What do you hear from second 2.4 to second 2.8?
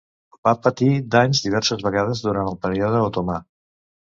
el